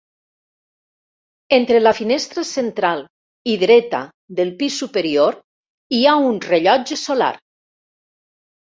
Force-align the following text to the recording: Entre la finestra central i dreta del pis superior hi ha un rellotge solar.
Entre 1.57 1.81
la 1.83 1.93
finestra 1.97 2.45
central 2.53 3.05
i 3.53 3.59
dreta 3.65 4.01
del 4.41 4.55
pis 4.65 4.81
superior 4.87 5.41
hi 6.01 6.05
ha 6.05 6.19
un 6.33 6.45
rellotge 6.51 7.03
solar. 7.07 7.33